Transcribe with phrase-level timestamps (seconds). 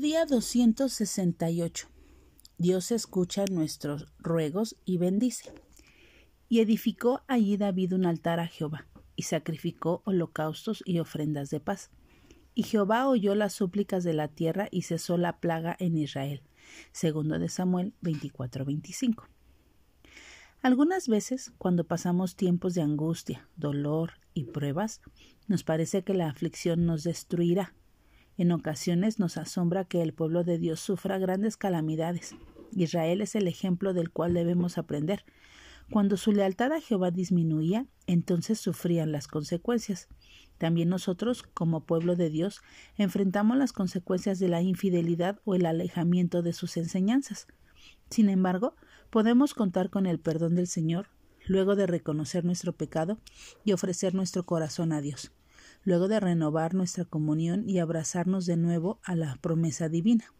[0.00, 1.88] Día 268.
[2.56, 5.52] Dios escucha nuestros ruegos y bendice.
[6.48, 11.90] Y edificó allí David un altar a Jehová, y sacrificó holocaustos y ofrendas de paz.
[12.54, 16.44] Y Jehová oyó las súplicas de la tierra y cesó la plaga en Israel.
[16.92, 19.26] Segundo de Samuel 24-25.
[20.62, 25.00] Algunas veces, cuando pasamos tiempos de angustia, dolor y pruebas,
[25.48, 27.74] nos parece que la aflicción nos destruirá
[28.38, 32.36] en ocasiones nos asombra que el pueblo de Dios sufra grandes calamidades.
[32.70, 35.24] Israel es el ejemplo del cual debemos aprender.
[35.90, 40.06] Cuando su lealtad a Jehová disminuía, entonces sufrían las consecuencias.
[40.56, 42.60] También nosotros, como pueblo de Dios,
[42.96, 47.48] enfrentamos las consecuencias de la infidelidad o el alejamiento de sus enseñanzas.
[48.08, 48.76] Sin embargo,
[49.10, 51.08] podemos contar con el perdón del Señor
[51.46, 53.18] luego de reconocer nuestro pecado
[53.64, 55.32] y ofrecer nuestro corazón a Dios
[55.88, 60.34] luego de renovar nuestra comunión y abrazarnos de nuevo a la promesa divina.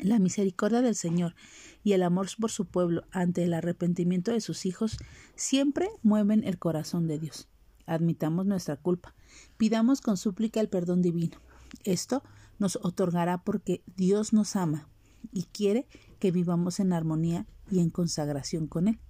[0.00, 1.34] La misericordia del Señor
[1.82, 4.98] y el amor por su pueblo ante el arrepentimiento de sus hijos
[5.34, 7.48] siempre mueven el corazón de Dios.
[7.86, 9.16] Admitamos nuestra culpa,
[9.56, 11.38] pidamos con súplica el perdón divino.
[11.82, 12.22] Esto
[12.60, 14.88] nos otorgará porque Dios nos ama
[15.32, 15.88] y quiere
[16.20, 19.00] que vivamos en armonía y en consagración con Él.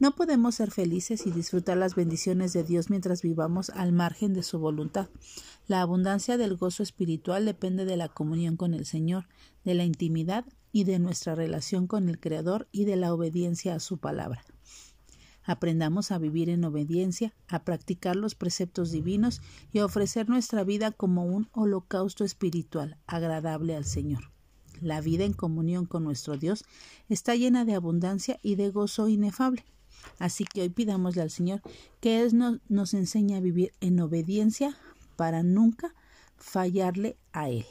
[0.00, 4.42] No podemos ser felices y disfrutar las bendiciones de Dios mientras vivamos al margen de
[4.42, 5.08] su voluntad.
[5.68, 9.28] La abundancia del gozo espiritual depende de la comunión con el Señor,
[9.64, 13.80] de la intimidad y de nuestra relación con el Creador y de la obediencia a
[13.80, 14.44] su palabra.
[15.44, 20.90] Aprendamos a vivir en obediencia, a practicar los preceptos divinos y a ofrecer nuestra vida
[20.90, 24.32] como un holocausto espiritual agradable al Señor.
[24.80, 26.64] La vida en comunión con nuestro Dios
[27.08, 29.64] está llena de abundancia y de gozo inefable.
[30.18, 31.60] Así que hoy pidámosle al Señor
[32.00, 34.76] que Él nos, nos enseñe a vivir en obediencia
[35.16, 35.94] para nunca
[36.36, 37.66] fallarle a Él.